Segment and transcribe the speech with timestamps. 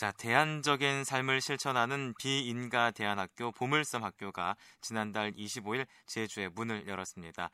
[0.00, 7.50] 자, 대안적인 삶을 실천하는 비인가 대안학교 보물섬 학교가 지난달 25일 제주에 문을 열었습니다.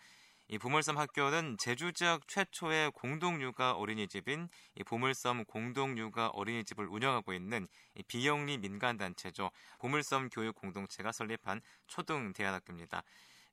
[0.47, 7.67] 이 보물섬 학교는 제주 지역 최초의 공동육아 어린이집인 이 보물섬 공동육아 어린이집을 운영하고 있는
[8.07, 9.51] 비영리 민간단체죠.
[9.81, 13.03] 보물섬 교육 공동체가 설립한 초등 대안학교입니다.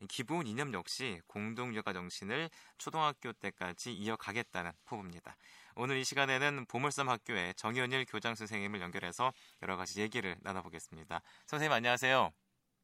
[0.07, 5.35] 기본 이념 역시 공동육아 정신을 초등학교 때까지 이어가겠다는 포부입니다.
[5.75, 9.31] 오늘 이 시간에는 보물섬 학교의 정현일 교장 선생님을 연결해서
[9.61, 11.21] 여러 가지 얘기를 나눠보겠습니다.
[11.47, 12.31] 선생님 안녕하세요.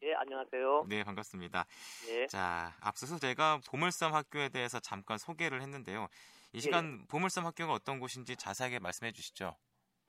[0.01, 0.85] 예, 안녕하세요.
[0.87, 1.65] 네, 반갑습니다.
[2.09, 2.25] 예.
[2.27, 6.07] 자, 앞서서 제가 보물섬 학교에 대해서 잠깐 소개를 했는데요.
[6.53, 6.59] 이 예.
[6.61, 9.55] 시간 보물섬 학교가 어떤 곳인지 자세하게 말씀해 주시죠.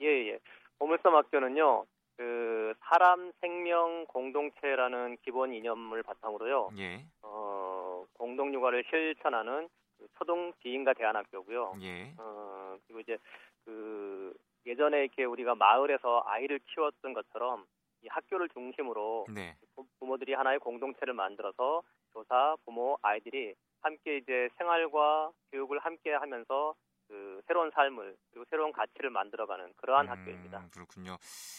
[0.01, 0.39] 예, 예.
[0.79, 1.85] 보물섬 학교는요,
[2.17, 9.80] 그, 사람 생명 공동체라는 기본 이념을 바탕으로요, 예, 어, 공동 육아를 실천하는 그
[10.19, 11.77] 초등 비인가 대안학교고요.
[11.83, 13.19] 예, 어, 그리고 이제
[13.65, 14.35] 그,
[14.67, 17.67] 예전에 이렇게 우리가 마을에서 아이를 키웠던 것처럼
[18.03, 25.31] 이 학교를 중심으로 네, 부- 부모들이 하나의 공동체를 만들어서 교사, 부모, 아이들이 함께 이제 생활과
[25.53, 26.75] 교육을 함께 하면서
[27.11, 30.69] 그 새로운 삶을 그리고 새로운 가치를 만들어가는 그러한 음, 학교입니다.
[30.71, 31.17] 그렇군요.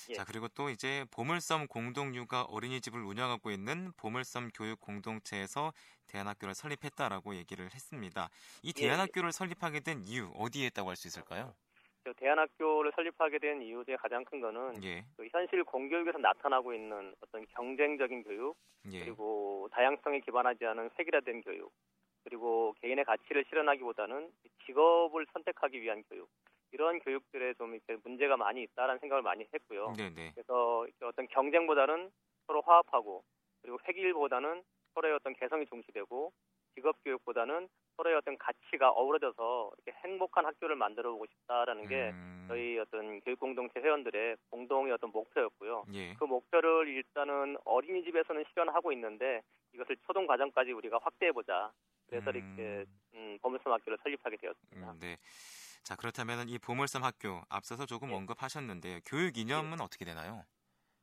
[0.09, 0.13] 예.
[0.13, 5.73] 자, 그리고 또 이제 보물섬 공동육아 어린이집을 운영하고 있는 보물섬 교육 공동체에서
[6.07, 8.29] 대안학교를 설립했다라고 얘기를 했습니다.
[8.63, 8.87] 이 예, 예.
[8.87, 11.53] 대안학교를 설립하게 된 이유 어디에 있다고 할 수 있을까요?
[12.03, 17.13] 저 대안학교를 설립하게 된 이유 중에 가장 큰 거는 예, 그 현실 공교육에서 나타나고 있는
[17.21, 18.57] 어떤 경쟁적인 교육
[18.91, 21.71] 예, 그리고 다양성에 기반하지 않은 획일화된 교육
[22.23, 24.31] 그리고 개인의 가치를 실현하기보다는
[24.65, 26.29] 직업을 선택하기 위한 교육
[26.71, 29.93] 이런 교육들에 좀 이렇게 문제가 많이 있다라는 생각을 많이 했고요.
[29.97, 32.11] 네, 네, 그래서 어떤 경쟁보다는
[32.47, 33.23] 서로 화합하고
[33.61, 36.31] 그리고 획일보다는 서로의 어떤 개성이 중시되고
[36.75, 42.79] 직업 교육보다는 서로의 어떤 가치가 어우러져서 이렇게 행복한 학교를 만들어 보고 싶다라는 게 음, 저희
[42.79, 45.85] 어떤 교육 공동체 회원들의 공동의 어떤 목표였고요.
[45.93, 49.41] 예, 그 목표를 일단은 어린이집에서는 실현하고 있는데
[49.73, 51.71] 이것을 초등 과정까지 우리가 확대해 보자.
[52.11, 52.35] 그래서 음.
[52.35, 54.91] 이렇게 음, 보물섬 학교를 설립하게 되었습니다.
[54.91, 55.17] 음, 네.
[55.83, 58.15] 자, 그렇다면 이 보물섬 학교 앞서서 조금 예.
[58.15, 58.99] 언급하셨는데요.
[59.05, 60.43] 교육 이념은 어떻게 되나요?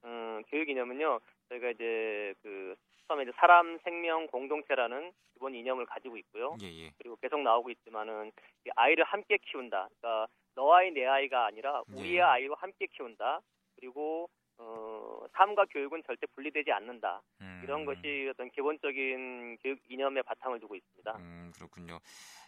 [0.05, 1.19] 음, 교육 이념은요,
[1.49, 2.77] 저희가 이제 그
[3.09, 6.57] 처음에 이제 사람 생명 공동체라는 기본 이념을 가지고 있고요.
[6.61, 6.93] 예, 예.
[6.99, 8.31] 그리고 계속 나오고 있지만은
[8.67, 9.89] 이 아이를 함께 키운다.
[9.89, 12.21] 그러니까 너 아이 내 아이가 아니라 우리의 예.
[12.21, 13.41] 아이로 함께 키운다.
[13.77, 14.29] 그리고
[14.59, 17.23] 어, 삶과 교육은 절대 분리되지 않는다.
[17.41, 21.17] 음, 이런 것이 어떤 기본적인 교육 이념의 바탕을 두고 있습니다.
[21.17, 21.99] 음, 그렇군요.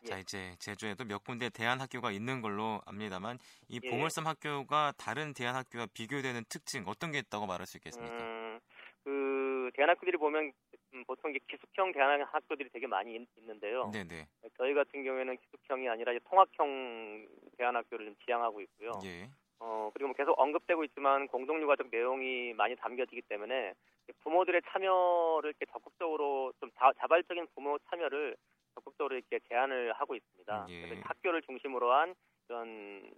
[0.02, 0.06] 예.
[0.06, 3.38] 자, 이제 제주에도 몇 군데 대안 학교가 있는 걸로 압니다만
[3.68, 3.88] 이 예.
[3.88, 8.14] 보물섬 학교가 다른 대안 학교와 비교되는 특징 어떤 게 있다고 말할 수 있겠습니까?
[8.16, 8.60] 음,
[9.04, 10.52] 그 대안 학교들이 보면
[10.92, 13.88] 음, 보통 기숙형 대안 학교들이 되게 많이 있, 있는데요.
[13.92, 14.26] 네, 네.
[14.56, 18.98] 저희 같은 경우에는 기숙형이 아니라 이제 통학형 대안 학교를 좀 지향하고 있고요.
[19.04, 19.30] 예.
[19.60, 23.74] 어, 그리고 뭐 계속 언급되고 있지만 공동육아적 내용이 많이 담겨지기 때문에
[24.22, 28.36] 부모들의 참여를 이렇게 적극적으로 좀 자, 자발적인 부모 참여를
[28.74, 30.66] 적극적으로 이렇게 제안을 하고 있습니다.
[30.70, 30.80] 예.
[30.82, 32.14] 그래서 학교를 중심으로 한
[32.48, 33.12] 이런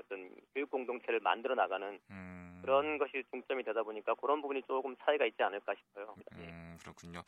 [0.00, 2.58] 어떤 교육 공동체를 만들어 나가는 음.
[2.62, 6.14] 그런 것이 중점이 되다 보니까 그런 부분이 조금 차이가 있지 않을까 싶어요.
[6.38, 6.44] 예.
[6.46, 7.22] 음, 그렇군요.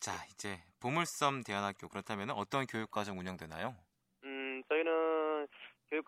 [0.00, 3.74] 자, 이제 보물섬 대안학교 그렇다면 어떤 교육 과정 운영되나요?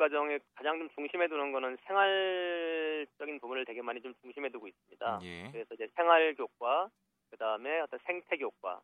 [0.00, 5.20] 음, 교육과정에 가장 좀 중심에 두는 거는 생활적인 부분을 되게 많이 좀 중심에 두고 있습니다.
[5.22, 5.50] 예.
[5.52, 6.88] 그래서 이제 생활 교과,
[7.30, 8.80] 그 다음에 어떤 생태 교과,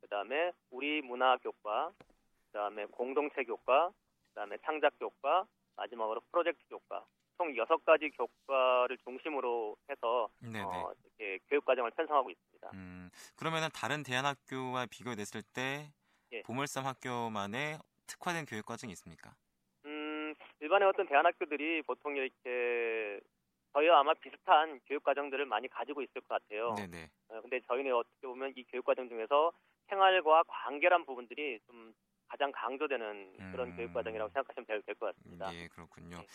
[0.00, 5.46] 그 다음에 우리 문화 교과, 그 다음에 공동체 교과, 그 다음에 창작 교과,
[5.76, 7.06] 마지막으로 프로젝트 교과,
[7.36, 10.62] 총 여섯 가지 교과를 중심으로 해서 네, 네.
[10.62, 12.70] 어, 이렇게 교육 과정을 편성하고 있습니다.
[12.72, 15.92] 음, 그러면은 다른 대안학교와 비교됐을 때
[16.32, 16.42] 예.
[16.42, 19.34] 보물섬 학교만의 특화된 교육 과정이 있습니까?
[20.60, 23.20] 음, 일반의 어떤 대안학교들이 보통 이렇게
[23.72, 26.74] 저희와 아마 비슷한 교육 과정들을 많이 가지고 있을 것 같아요.
[26.78, 27.10] 네, 네.
[27.28, 29.52] 어, 근데 저희는 어떻게 보면 이 교육 과정 중에서
[29.88, 31.92] 생활과 관계란 부분들이 좀
[32.28, 33.76] 가장 강조되는 그런 음.
[33.76, 35.54] 교육 과정이라고 생각하시면 될 것 같습니다.
[35.54, 36.16] 예, 그렇군요.
[36.20, 36.26] 예.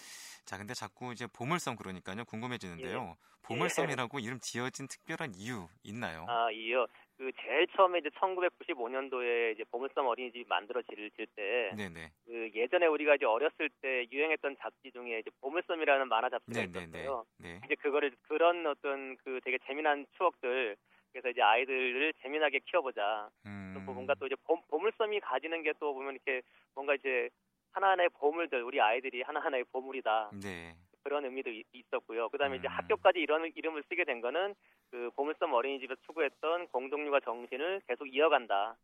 [0.45, 2.23] 자, 근데 자꾸 이제 보물섬 그러니까요.
[2.25, 3.15] 궁금해지는데요.
[3.17, 3.31] 예.
[3.41, 6.25] 보물섬이라고 이름 지어진 특별한 이유 있나요?
[6.29, 6.85] 아, 이요.
[7.21, 12.11] 그 제일 처음에 이제 1995년도에 이제 보물섬 어린이집이 만들어질 때, 네, 네.
[12.25, 16.87] 그 예전에 우리가 이제 어렸을 때 유행했던 잡지 중에 이제 보물섬이라는 만화 잡지가 네, 네,
[16.87, 16.97] 네.
[16.97, 17.25] 있었어요.
[17.37, 17.61] 네.
[17.63, 20.75] 이제 그거를 그런 어떤 그 되게 재미난 추억들
[21.11, 23.29] 그래서 이제 아이들을 재미나게 키워보자.
[23.45, 23.73] 음.
[23.75, 26.41] 또 뭔가 또 이제 보, 보물섬이 가지는 게 또 보면 이렇게
[26.73, 27.29] 뭔가 이제
[27.73, 30.75] 하나하나의 보물들 우리 아이들이 하나하나의 보물이다 네.
[31.03, 32.29] 그런 의미도 이- 있었고요.
[32.29, 32.71] 그다음에 이제 음.
[32.73, 34.55] 학교까지 이런 이름을 쓰게 된 거는
[34.91, 38.75] 그 보물섬 어린이집에서 추구했던 공동육아 정신을 계속 이어간다.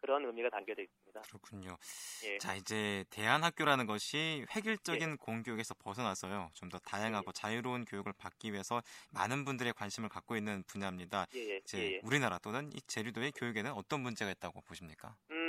[0.00, 1.20] 그런 의미가 담겨져 있습니다.
[1.22, 1.76] 그렇군요.
[2.24, 2.38] 예.
[2.38, 5.16] 자, 이제 대안학교라는 것이 획일적인 예.
[5.18, 6.48] 공교육에서 벗어나서요.
[6.54, 8.80] 좀 더 다양하고 자유로운 교육을 받기 위해서
[9.10, 11.26] 많은 분들의 관심을 갖고 있는 분야입니다.
[11.34, 12.00] 예, 예, 이제 예, 예.
[12.04, 15.16] 우리나라 또는 이 제주도의 교육에는 어떤 문제가 있다고 보십니까?
[15.32, 15.39] 음,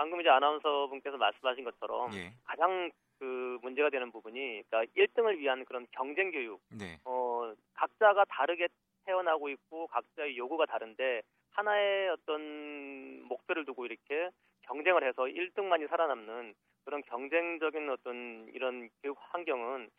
[0.00, 2.32] 방금 이제 아나운서 분께서 말씀하신 것처럼 예.
[2.44, 6.58] 가장 그 문제가 되는 부분이 그러니까 1등을 위한 그런 경쟁 교육.
[6.70, 6.98] 네.
[7.04, 8.68] 어, 각자가 다르게
[9.04, 11.20] 태어나고 있고 각자의 요구가 다른데
[11.50, 14.30] 하나의 어떤 목표를 두고 이렇게
[14.62, 16.54] 경쟁을 해서 1등만이 살아남는
[16.86, 19.90] 그런 경쟁적인 어떤 이런 교육 환경은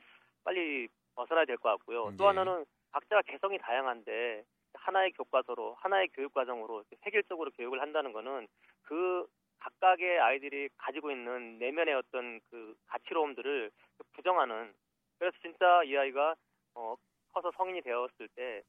[0.44, 2.12] 빨리 벗어나야 될 것 같고요.
[2.18, 2.28] 또 예.
[2.30, 4.44] 하나는 각자가 개성이 다양한데
[4.74, 8.48] 하나의 교과서로 하나의 교육 과정으로 획일적으로 교육을 한다는 거는
[8.82, 9.28] 그
[9.62, 13.72] 각각의 아이들이 가지고 있는 내면의 어떤 그 가치로움들을
[14.14, 14.74] 부정하는
[15.18, 16.36] 그래서 진짜 이 아이가
[16.74, 16.96] 어,
[17.32, 18.64] 커서 성인이 되었을 때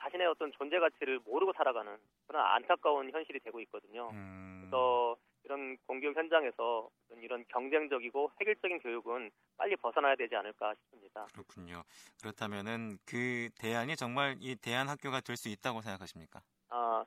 [0.00, 1.96] 자신의 어떤 존재 가치를 모르고 살아가는
[2.26, 4.10] 그런 안타까운 현실이 되고 있거든요.
[4.12, 6.88] 음, 그래서 이런 공교육 현장에서
[7.20, 11.26] 이런 경쟁적이고 획일적인 교육은 빨리 벗어나야 되지 않을까 싶습니다.
[11.32, 11.82] 그렇군요.
[12.22, 16.40] 그렇다면은 그 대안이 정말 이 대안 학교가 될 수 있다고 생각하십니까?
[16.70, 17.04] 아,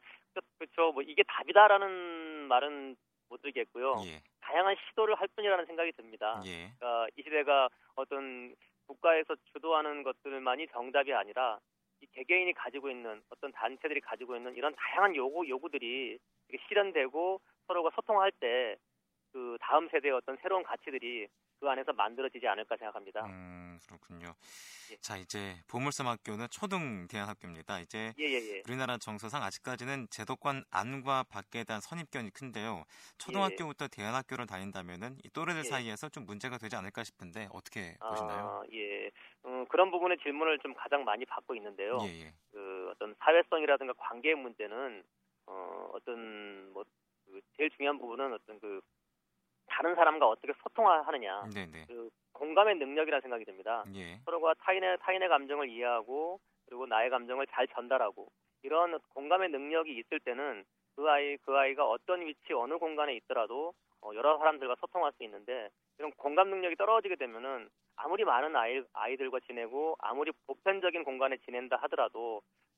[0.57, 0.91] 그렇죠.
[0.91, 2.95] 뭐 이게 답이다라는 말은
[3.31, 3.95] 못 드리겠고요.
[4.05, 4.21] 예.
[4.41, 6.41] 다양한 시도를 할 뿐이라는 생각이 듭니다.
[6.45, 6.71] 예.
[6.77, 8.55] 그러니까 이 시대가 어떤
[8.85, 11.59] 국가에서 주도하는 것들만이 정답이 아니라
[12.01, 16.19] 이 개개인이 가지고 있는 어떤 단체들이 가지고 있는 이런 다양한 요구 요구들이
[16.67, 18.77] 실현되고 서로가 소통할 때
[19.31, 21.27] 그 다음 세대의 어떤 새로운 가치들이
[21.61, 23.23] 그 안에서 만들어지지 않을까 생각합니다.
[23.27, 24.33] 음, 그렇군요.
[24.91, 24.95] 예.
[24.97, 27.79] 자, 이제 보물섬 학교는 초등 대안 학교입니다.
[27.81, 28.63] 이제 예예예.
[28.67, 32.83] 우리나라 정서상 아직까지는 제도권 안과 밖에 대한 선입견이 큰데요.
[33.19, 35.69] 초등학교부터 대안학교를 다닌다면은 이 또래들 예.
[35.69, 38.63] 사이에서 좀 문제가 되지 않을까 싶은데 어떻게 보시나요?
[38.63, 39.11] 아, 예.
[39.45, 41.99] 음, 그런 부분의 질문을 좀 가장 많이 받고 있는데요.
[42.01, 42.33] 예, 예.
[42.51, 45.03] 그 어떤 사회성이라든가 관계의 문제는
[45.45, 46.83] 어, 어떤 뭐
[47.31, 48.81] 그 제일 중요한 부분은 어떤 그
[49.71, 51.85] 다른 사람과 어떻게 소통하느냐 네, 네.
[51.87, 53.83] 그 공감의 능력이라는 생각이 듭니다.
[53.95, 54.17] 예.
[54.25, 58.27] 서로가 타인의 타인의 감정을 이해하고 그리고 나의 감정을 잘 전달하고
[58.63, 60.63] 이런 공감의 능력이 있을 때는
[60.95, 65.69] 그 아이 그 아이가 어떤 위치 어느 공간에 있더라도 어, 여러 사람들과 소통할 수 있는데
[65.99, 72.41] 이런 공감 능력이 떨어지게 되면은 아무리 많은 아이 아이들과 지내고 아무리 보편적인 공간에 지낸다 하더라도
[72.69, 72.70] 그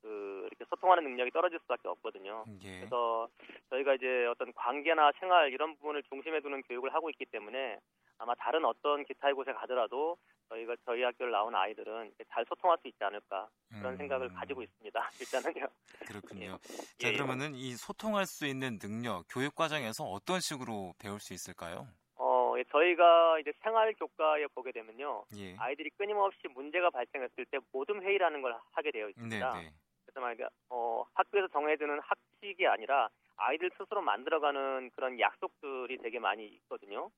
[0.53, 2.45] 이렇게 소통하는 능력이 떨어질 수밖에 없거든요.
[2.63, 2.79] 예.
[2.79, 3.27] 그래서
[3.69, 7.79] 저희가 이제 어떤 관계나 생활 이런 부분을 중심에 두는 교육을 하고 있기 때문에
[8.19, 10.17] 아마 다른 어떤 기타의 곳에 가더라도
[10.49, 15.09] 저희가 저희 학교를 나온 아이들은 잘 소통할 수 있지 않을까 그런 음, 생각을 가지고 있습니다.
[15.19, 15.67] 일단은요.
[16.05, 16.57] 그렇군요.
[16.61, 17.13] 예, 자, 예.
[17.13, 21.87] 그러면은 이 소통할 수 있는 능력 교육 과정에서 어떤 식으로 배울 수 있을까요?
[22.15, 25.25] 어, 예, 저희가 이제 생활 교과에 보게 되면요.
[25.37, 25.55] 예.
[25.57, 29.53] 아이들이 끊임없이 문제가 발생했을 때 모둠 회의라는 걸 하게 되어 네, 있습니다.
[29.53, 29.73] 네.
[30.13, 37.09] 그래서 말이야, 어, 학교에서 정해주는 학식이 아니라 아이들 스스로 만들어가는 그런 약속들이 되게 많이 있거든요.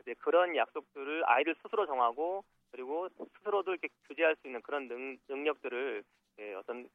[0.00, 6.04] 이제 그런 약속들을 아이들 스스로 정하고 그리고 스스로도 이렇게 규제할 수 있는 그런 능, 능력들을
[6.40, 6.88] 예, 어떤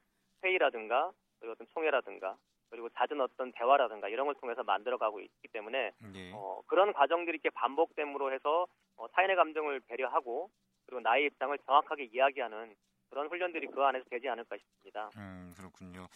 [0.44, 2.38] 회의라든가 그리고 어떤 총회라든가
[2.70, 6.32] 그리고 잦은 어떤 대화라든가 이런 걸 통해서 만들어가고 있기 때문에 예.
[6.34, 8.68] 어, 그런 과정들이 이렇게 반복됨으로 해서
[8.98, 10.50] 어, 타인의 감정을 배려하고
[10.86, 12.76] 그리고 나의 입장을 정확하게 이야기하는
[13.10, 15.10] 그런 훈련들이 그 안에서 되지 않을까 싶습니다.
[15.18, 16.08] 음, 그렇군요.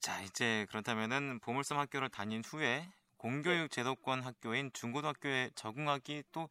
[0.00, 2.82] 자, 이제 그렇다면은 보물섬 학교를 다닌 후에
[3.16, 6.48] 공교육 제도권 학교인 중고등학교에 적응하기 또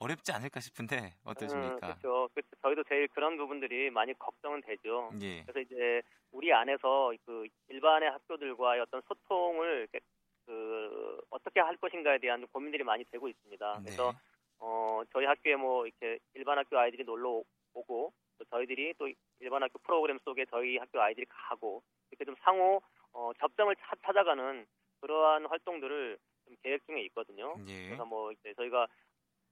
[0.00, 1.78] 어렵지 않을까 싶은데 음, 어떠십니까?
[1.78, 2.28] 그렇죠.
[2.34, 5.10] 그 저희도 제일 그런 부분들이 많이 걱정은 되죠.
[5.22, 5.42] 예.
[5.44, 6.02] 그래서 이제
[6.32, 9.88] 우리 안에서 그 일반의 학교들과의 어떤 소통을
[10.46, 13.74] 그 어떻게 할 것인가에 대한 고민들이 많이 되고 있습니다.
[13.78, 13.84] 네.
[13.84, 14.12] 그래서
[14.58, 17.44] 어 저희 학교에 뭐 이렇게 일반 학교 아이들이 놀러 오-
[17.74, 19.08] 오고 또 저희들이 또
[19.40, 22.80] 일반 학교 프로그램 속에 저희 학교 아이들이 가고 이렇게 좀 상호
[23.12, 24.66] 어 접점을 찾- 찾아가는
[25.00, 27.54] 그러한 활동들을 좀 계획 중에 있거든요.
[27.68, 27.86] 예.
[27.86, 28.86] 그래서 뭐 이제 저희가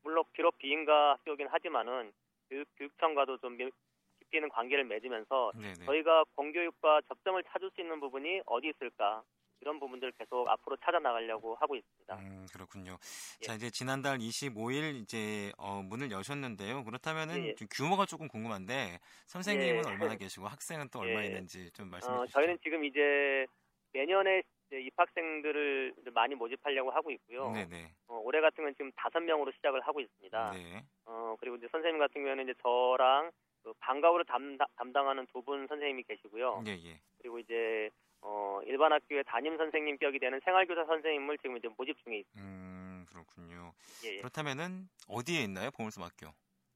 [0.02, 2.12] 물론 비록 비인가 학교긴 하지만은
[2.48, 3.70] 교육, 교육청과도 좀 밀-
[4.18, 5.84] 깊이 있는 관계를 맺으면서 네, 네.
[5.84, 9.22] 저희가 공교육과 접점을 찾을 수 있는 부분이 어디 있을까
[9.62, 12.16] 이런 부분들 계속 앞으로 찾아 나가려고 하고 있습니다.
[12.16, 12.98] 음, 그렇군요.
[13.40, 13.46] 예.
[13.46, 16.82] 자, 이제 지난달 25일 이제 어, 문을 여셨는데요.
[16.84, 17.54] 그렇다면은 예, 예.
[17.54, 19.88] 좀 규모가 조금 궁금한데 선생님은 예.
[19.88, 21.26] 얼마나 계시고 학생은 또 얼마 예.
[21.26, 22.38] 있는지 좀 말씀해 어, 주시죠.
[22.40, 23.46] 저희는 지금 이제
[23.92, 27.50] 내년에 이제 입학생들을 많이 모집하려고 하고 있고요.
[27.52, 27.92] 네, 네.
[28.08, 30.52] 어, 올해 같은 경우는 지금 다섯 명으로 시작을 하고 있습니다.
[30.54, 30.84] 네.
[31.04, 33.30] 어, 그리고 이제 선생님 같은 경우에는 이제 저랑
[33.62, 36.64] 그 방과후를 담당, 담당하는 두 분 선생님이 계시고요.
[36.66, 37.00] 예, 예.
[37.18, 37.90] 그리고 이제
[38.22, 42.40] 어, 일반 학교의 담임 선생님격이 되는 생활교사 선생님을 지금 이제 모집 중에 있습니다.
[42.42, 43.72] 음, 그렇군요.
[44.04, 44.16] 예, 예.
[44.18, 45.70] 그렇다면은 어디에 있나요?
[45.72, 46.28] 보물섬 학교?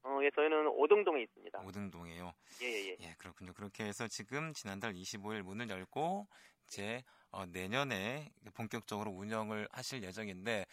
[0.03, 1.59] 어, 예, 저희는 오등동에 있습니다.
[1.61, 2.33] 오등동에요.
[2.61, 2.97] 예, 예, 예.
[2.99, 3.53] 예, 그렇군요.
[3.53, 6.27] 그렇게 해서 지금 지난달 25일 문을 열고
[6.65, 7.01] 이제
[7.31, 10.65] 어, 내년에 본격적으로 운영을 하실 예정인데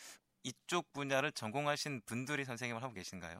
[0.42, 3.38] 이쪽 분야를 전공하신 분들이 선생님을 하고 계신가요?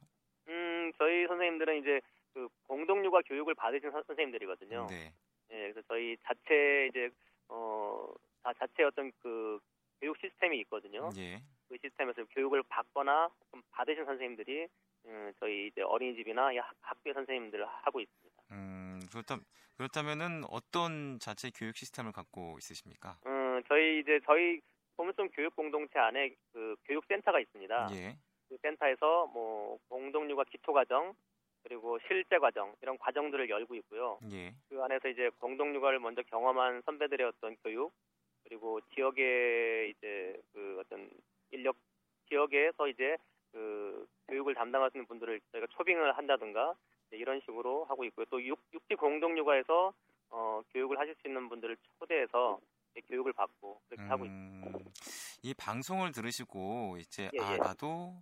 [0.49, 2.01] 음, 저희 선생님들은 이제
[2.33, 4.87] 그 공동육아 교육을 받으신 선- 선생님들이거든요.
[4.89, 5.13] 네.
[5.51, 7.11] 예, 그래서 저희 자체 이제
[7.49, 9.59] 어, 다 자체 어떤 그
[10.01, 11.11] 교육 시스템이 있거든요.
[11.17, 11.43] 예.
[11.69, 13.31] 그 시스템에서 교육을 받거나
[13.71, 14.67] 받으신 선생님들이
[15.07, 18.43] 음, 저희 이제 어린이집이나 학- 학교 선생님들을 하고 있습니다.
[18.53, 19.39] 음, 그렇다
[19.77, 23.19] 그렇다면은 어떤 자체 교육 시스템을 갖고 있으십니까?
[23.27, 24.61] 음, 저희 이제 저희
[24.97, 27.89] 보물섬 교육 공동체 안에 그 교육 센터가 있습니다.
[27.93, 28.17] 예.
[28.49, 31.15] 그 센터에서 뭐 공동육아 기초 과정
[31.65, 34.19] 그리고 실제 과정 이런 과정들을 열고 있고요.
[34.31, 34.55] 예.
[34.69, 37.93] 그 안에서 이제 공동 육아를 먼저 경험한 선배들의 어떤 교육
[38.45, 41.11] 그리고 지역의 이제 그 어떤
[41.51, 41.77] 인력
[42.29, 43.17] 지역에서 이제
[43.51, 46.75] 그 교육을 담당하시는 분들을 저희가 초빙을 한다든가
[47.11, 48.27] 이런 식으로 하고 있고요.
[48.29, 49.93] 또 육, 육지 공동 육아에서
[50.31, 52.61] 어, 교육을 하실 수 있는 분들을 초대해서
[53.09, 54.79] 교육을 받고 그렇게 하고 있습니다.
[54.79, 54.85] 음,
[55.43, 57.57] 이 방송을 들으시고 이제 예, 아 예.
[57.59, 58.15] 나도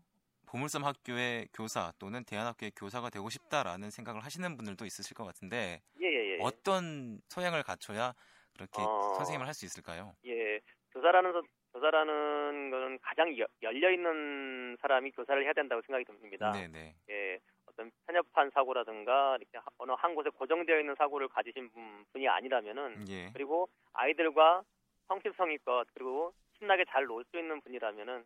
[0.52, 6.06] 보물섬 학교의 교사 또는 대안학교의 교사가 되고 싶다라는 생각을 하시는 분들도 있으실 것 같은데 예
[6.12, 6.38] 예 예.
[6.42, 8.12] 어떤 소양을 갖춰야
[8.52, 9.14] 그렇게 어.
[9.16, 10.14] 선생님을 할 수 있을까요?
[10.26, 10.60] 예,
[10.92, 11.42] 교사라는 서-
[11.72, 16.52] 교사라는 거는 가장 여- 열려 있는 사람이 교사를 해야 된다고 생각이 듭니다.
[16.52, 16.96] 네네.
[17.08, 22.28] 예, 어떤 편협한 사고라든가 이렇게 하- 어느 한 곳에 고정되어 있는 사고를 가지신 분, 분이
[22.28, 23.30] 아니라면은 예.
[23.32, 24.62] 그리고 아이들과
[25.08, 28.22] 성실성의껏 그리고 신나게 잘 놀 수 있는 분이라면은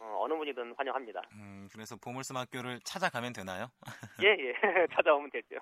[0.00, 1.20] 어, 느 분이든 환영합니다.
[1.32, 3.70] 음, 그래서 보물섬 학교를 찾아가면 되나요?
[4.24, 4.52] 예, 예,
[4.94, 5.56] 찾아오면 되죠.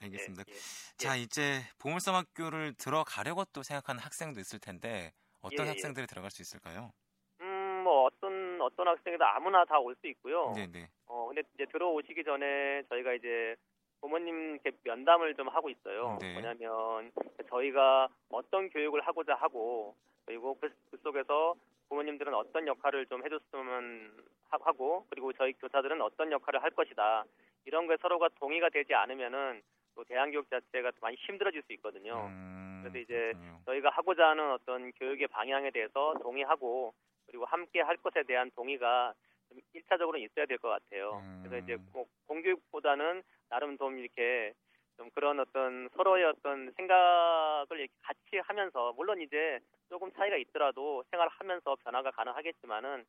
[0.00, 0.44] 알겠습니다.
[0.48, 0.56] 예, 예.
[0.98, 5.68] 자, 이제 보물섬 학교를 들어가려고 또 생각하는 학생도 있을 텐데 어떤 예, 예.
[5.70, 6.92] 학생들이 들어갈 수 있을까요?
[7.40, 10.52] 음, 뭐 어떤 어떤 학생이든 아무나 다 올 수 있고요.
[10.54, 10.88] 네 네.
[11.06, 13.56] 어, 근데 이제 들어오시기 전에 저희가 이제
[14.00, 16.18] 부모님 이렇게 면담을 좀 하고 있어요.
[16.20, 16.32] 네.
[16.34, 17.10] 뭐냐면
[17.48, 21.54] 저희가 어떤 교육을 하고자 하고 그리고 그, 그 속에서
[21.96, 24.12] 부모님들은 어떤 역할을 좀 해줬으면
[24.48, 27.24] 하- 하고 그리고 저희 교사들은 어떤 역할을 할 것이다.
[27.66, 29.60] 이런 거에 서로가 동의가 되지 않으면은
[29.94, 32.14] 또 대한교육 자체가 많이 힘들어질 수 있거든요.
[32.28, 33.58] 음, 그래서 이제 그렇군요.
[33.66, 36.94] 저희가 하고자 하는 어떤 교육의 방향에 대해서 동의하고
[37.26, 39.12] 그리고 함께 할 것에 대한 동의가
[39.50, 41.20] 좀 1차적으로 있어야 될 것 같아요.
[41.22, 41.44] 음.
[41.44, 44.54] 그래서 이제 뭐 공교육보다는 나름 좀 이렇게
[44.96, 49.58] 좀 그런 어떤 서로의 어떤 생각을 같이 하면서 물론 이제
[49.88, 53.04] 조금 차이가 있더라도 생활하면서 변화가 가능하겠지만은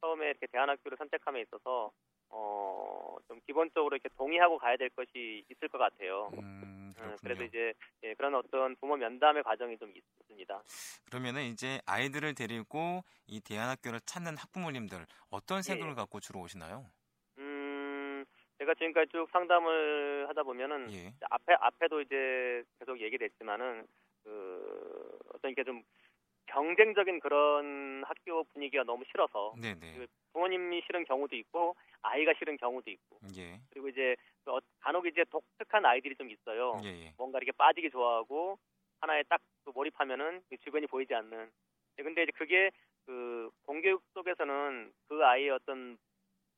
[0.00, 1.90] 처음에 이렇게 대안학교를 선택함에 있어서
[2.28, 2.96] 어
[3.28, 6.30] 좀 기본적으로 이렇게 동의하고 가야 될 것이 있을 것 같아요.
[6.34, 7.16] 음, 음.
[7.22, 10.62] 그래서 이제 예, 그런 어떤 부모 면담의 과정이 좀 있습니다.
[11.06, 15.96] 그러면은 이제 아이들을 데리고 이 대안학교를 찾는 학부모님들 어떤 생각을 예.
[15.96, 16.86] 갖고 주로 오시나요?
[18.56, 21.12] 음, 제가 지금까지 쭉 상담을 하다 보면은 예.
[21.30, 23.86] 앞에 앞에도 이제 계속 얘기됐지만은
[24.24, 25.82] 그 어떤 이게 좀
[26.46, 29.98] 경쟁적인 그런 학교 분위기가 너무 싫어서 네네.
[29.98, 33.60] 그 부모님이 싫은 경우도 있고 아이가 싫은 경우도 있고 예.
[33.70, 36.80] 그리고 이제 그 어- 간혹 이제 독특한 아이들이 좀 있어요.
[36.84, 37.14] 예, 예.
[37.16, 38.58] 뭔가 이렇게 빠지기 좋아하고
[39.00, 39.22] 하나에
[39.74, 41.50] 몰입하면은 그 주변이 보이지 않는.
[41.96, 42.70] 네, 근데 이제 그게
[43.04, 45.98] 그 공교육 속에서는 그 아이의 어떤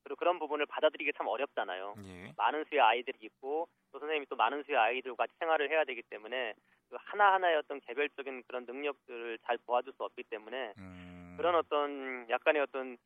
[0.03, 1.95] 그런- 그런 부분을 받아들이기 참 어렵잖아요.
[2.05, 2.33] 예.
[2.37, 6.53] 많은 수의 아이들이 있고 또 선생님이 또 많은 수의 아이들과 생활을 해야 되기 때문에
[6.89, 12.61] 그 하나하나의 어떤 개별적인 그런 능력들을 잘 도와줄 수 없기 때문에 음, 그런 어떤 약간의
[12.63, 12.97] 어떤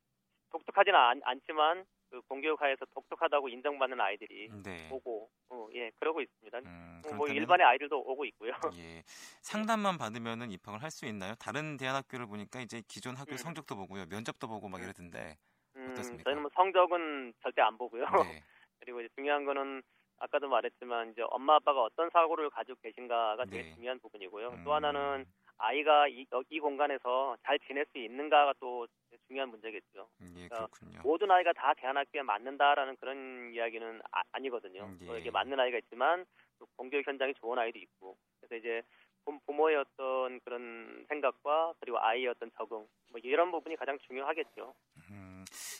[0.50, 4.88] 독특하지는 않, 않지만 그 공교육 하에서 독특하다고 인정받는 아이들이 네.
[4.90, 6.58] 오고 어, 예 그러고 있습니다.
[6.60, 8.52] 음, 어, 뭐 일반의 아이들도 오고 있고요.
[8.78, 9.02] 예.
[9.42, 11.34] 상담만 받으면은 입학을 할 수 있나요?
[11.40, 13.36] 다른 대안학교를 보니까 이제 기존 학교 음.
[13.36, 14.84] 성적도 보고요, 면접도 보고 막 음.
[14.84, 15.36] 이러던데.
[15.84, 16.24] 음, 어떻습니까?
[16.24, 18.04] 저희는 뭐 성적은 절대 안 보고요.
[18.04, 18.08] 네.
[18.80, 19.82] 그리고 이제 중요한 거는
[20.18, 23.74] 아까도 말했지만 이제 엄마 아빠가 어떤 사고를 가지고 계신가가 되게 네.
[23.74, 24.48] 중요한 부분이고요.
[24.48, 25.24] 음, 또 하나는
[25.58, 28.86] 아이가 이, 어, 이 공간에서 잘 지낼 수 있는가가 또
[29.28, 30.08] 중요한 문제겠죠.
[30.36, 31.00] 예, 어, 그렇군요.
[31.02, 35.06] 모든 아이가 다 대안학교에 맞는다라는 그런 이야기는 아, 니거든요 음, 예.
[35.06, 36.24] 뭐 이게 맞는 아이가 있지만
[36.58, 38.82] 또 공교육 현장이 좋은 아이도 있고 그래서 이제
[39.24, 44.74] 부- 부모의 어떤 그런 생각과 그리고 아이의 어떤 적응 뭐 이런 부분이 가장 중요하겠죠.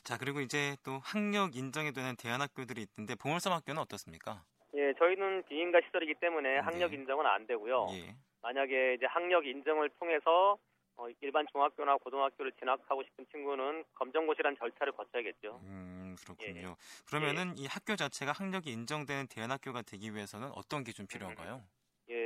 [0.04, 4.44] 음, 자 그리고 이제 또 학력 인정이 되는 대안학교들이 있는데 보물섬 학교는 어떻습니까?
[4.74, 6.58] 예, 저희는 비인가 시설이기 때문에 네.
[6.58, 7.86] 학력 인정은 안 되고요.
[7.92, 8.14] 예.
[8.42, 10.58] 만약에 이제 학력 인정을 통해서
[10.96, 15.60] 어, 일반 중학교나 고등학교를 진학하고 싶은 친구는 검정고시라는 절차를 거쳐야겠죠.
[15.64, 16.24] 음, 예.
[16.24, 16.76] 그렇군요.
[17.06, 21.62] 그러면은 이 학교 자체가 학력이 인정되는 대안학교가 되기 위해서는 어떤 기준 필요한가요?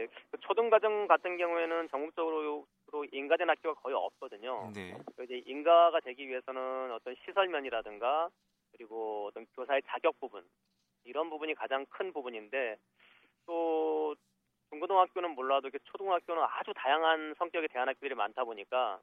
[0.09, 2.67] 예, 그 초등과정 같은 경우에는 전국적으로
[3.12, 4.71] 인가된 학교가 거의 없거든요.
[4.75, 4.97] 네.
[5.17, 8.31] 그 이제 인가가 되기 위해서는 어떤 시설면이라든가
[8.73, 10.45] 그리고 어떤 교사의 자격 부분
[11.05, 12.77] 이런 부분이 가장 큰 부분인데
[13.47, 14.15] 또
[14.71, 19.00] 중고등학교는 몰라도 이렇게 초등학교는 아주 다양한 성격의 대안학교들이 많다 보니까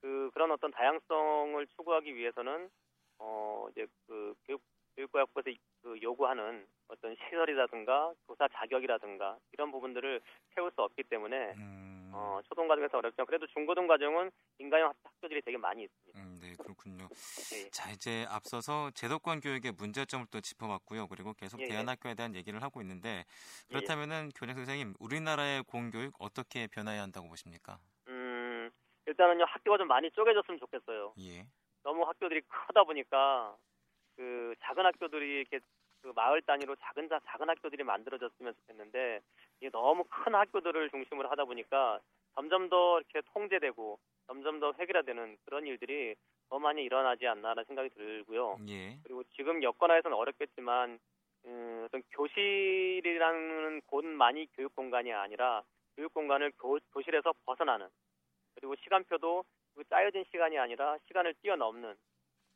[0.00, 2.70] 그 그런 어떤 다양성을 추구하기 위해서는
[3.18, 4.62] 어 이제 그 교육
[4.98, 5.50] 교육과학부에서
[5.82, 10.20] 그 요구하는 어떤 시설이라든가 교사 자격이라든가 이런 부분들을
[10.54, 13.24] 채울 수 없기 때문에 음, 어 초등 과정에서 어렵죠.
[13.24, 16.18] 그래도 중고등 과정은 인가형 학교들이 되게 많이 있습니다.
[16.18, 17.08] 음, 네, 그렇군요.
[17.54, 17.70] 예.
[17.70, 21.06] 자, 이제 앞서서 제도권 교육의 문제점을 또 짚어봤고요.
[21.06, 21.68] 그리고 계속 예, 예.
[21.68, 23.24] 대안학교에 대한 얘기를 하고 있는데
[23.68, 27.78] 그렇다면은 교장 선생님, 우리나라의 공교육 어떻게 변화해야 한다고 보십니까?
[28.08, 28.70] 음
[29.06, 31.14] 일단은요 학교가 좀 많이 쪼개졌으면 좋겠어요.
[31.20, 31.46] 예.
[31.84, 33.56] 너무 학교들이 크다 보니까
[34.18, 35.60] 그 작은 학교들이 이렇게
[36.02, 39.20] 그 마을 단위로 작은 자- 작은 학교들이 만들어졌으면 좋겠는데
[39.60, 42.00] 이게 너무 큰 학교들을 중심으로 하다 보니까
[42.34, 46.16] 점점 더 이렇게 통제되고 점점 더 획일화되는 그런 일들이
[46.50, 48.58] 더 많이 일어나지 않나라는 생각이 들고요.
[48.68, 48.98] 예.
[49.04, 50.98] 그리고 지금 여건하에서는 어렵겠지만
[51.46, 55.62] 음, 어떤 교실이라는 곳만이 교육 공간이 아니라
[55.96, 57.88] 교육 공간을 교, 교실에서 벗어나는
[58.56, 59.44] 그리고 시간표도
[59.76, 61.96] 그 짜여진 시간이 아니라 시간을 뛰어넘는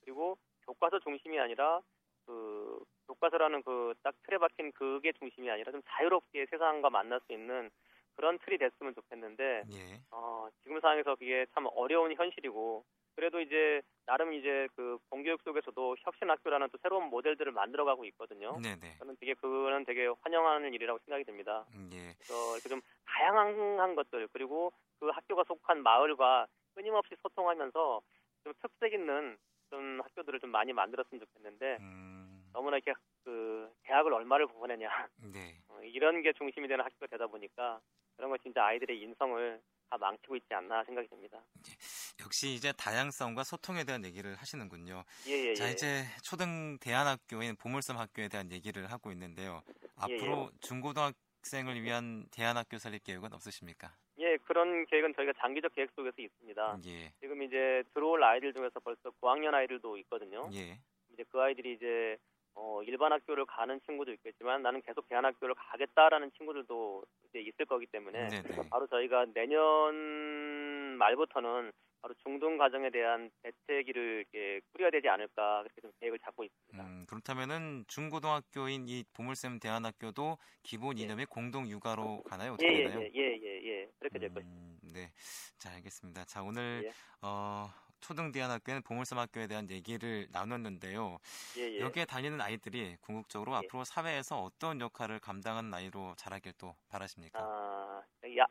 [0.03, 1.81] 그리고 교과서 중심이 아니라
[2.27, 7.71] 그 교과서라는 그 딱 틀에 박힌 그게 중심이 아니라 좀 자유롭게 세상과 만날 수 있는
[8.15, 10.01] 그런 틀이 됐으면 좋겠는데 예.
[10.11, 16.69] 어, 지금 상황에서 그게 참 어려운 현실이고 그래도 이제 나름 이제 그 공교육 속에서도 혁신학교라는
[16.71, 18.59] 또 새로운 모델들을 만들어가고 있거든요.
[18.63, 18.97] 네, 네.
[18.99, 21.65] 저는 되게 그거는 되게 환영하는 일이라고 생각이 듭니다.
[21.75, 22.15] 음, 예.
[22.15, 28.01] 그래서 이렇게 좀 다양한 것들 그리고 그 학교가 속한 마을과 끊임없이 소통하면서
[28.45, 29.37] 좀 특색 있는
[29.73, 32.93] 좀 학교들을 좀 많이 만들었으면 좋겠는데 음, 너무나 이렇게
[33.25, 35.57] 그 대학을 얼마를 보내냐 네.
[35.69, 37.81] 어, 이런 게 중심이 되는 학교가 되다 보니까
[38.17, 41.43] 그런 거 진짜 아이들의 인성을 다 망치고 있지 않나 생각이 듭니다.
[42.21, 45.05] 역시 이제 다양성과 소통에 대한 얘기를 하시는군요.
[45.27, 45.55] 예예 예.
[45.55, 49.63] 자, 이제 초등 대안학교인 보물섬 학교에 대한 얘기를 하고 있는데요.
[49.69, 53.95] 예, 앞으로 중고등학생을 위한 대안학교 설립 계획은 없으십니까?
[54.33, 56.79] 예 그런 계획은 저희가 장기적 계획 속에서 있습니다.
[56.87, 57.13] 예.
[57.21, 60.49] 지금 이제 들어올 아이들 중에서 벌써 9학년 아이들도 있거든요.
[60.55, 60.79] 예.
[61.13, 62.17] 이제 그 아이들이 이제
[62.55, 68.29] 어, 일반 학교를 가는 친구도 있겠지만 나는 계속 대안학교를 가겠다라는 친구들도 이제 있을 거기 때문에
[68.29, 68.69] 네, 네.
[68.71, 73.31] 바로 저희가 내년 말부터는 바로 중등 과정에 대한
[73.69, 76.85] 이렇게 꾸려야 되지 않을까 그렇게 좀 계획을 잡고 있습니다.
[76.85, 81.05] 음, 그렇다면은 중고등학교인 이 보물섬 대안학교도 기본 예.
[81.05, 82.55] 이념이 공동 육아로 가나요?
[82.55, 83.01] 어떻게 되나요?
[83.03, 83.91] 예예예예예 예, 예.
[84.01, 84.61] 그렇게 될 것입니다.
[84.61, 85.13] 음, 네.
[85.59, 86.25] 자, 알겠습니다.
[86.25, 86.93] 자, 오늘 예.
[87.23, 87.71] 어,
[88.03, 91.19] 초등 대안학교는 보물섬 학교에 대한 얘기를 나눴는데요.
[91.59, 91.81] 예 예.
[91.81, 93.57] 여기에 다니는 아이들이 궁극적으로 예.
[93.59, 97.39] 앞으로 사회에서 어떤 역할을 감당하는 아이로 자라길 또 바라십니까?
[97.41, 97.82] 아, 이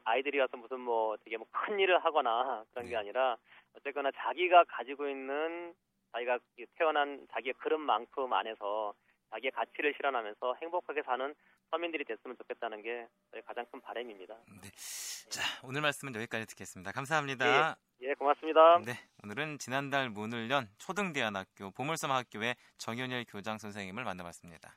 [0.04, 2.98] 아이들이 와서 무슨 뭐 되게 뭐 큰 일을 하거나 그런 게 네.
[2.98, 3.38] 아니라
[3.78, 5.74] 어쨌거나 자기가 가지고 있는
[6.12, 6.40] 자기가
[6.76, 8.94] 태어난 자기의 그릇만큼 안에서
[9.30, 11.34] 자기의 가치를 실현하면서 행복하게 사는
[11.70, 14.36] 서민들이 됐으면 좋겠다는 게 저희 가장 큰 바람입니다.
[14.62, 14.70] 네.
[15.30, 16.92] 자, 오늘 말씀은 여기까지 듣겠습니다.
[16.92, 17.78] 감사합니다.
[18.02, 18.80] 예, 고맙습니다.
[18.80, 24.70] 네, 오늘은 지난달 문을 연 초등대안학교 보물섬 학교의 정현일 교장 선생님을 만나봤습니다.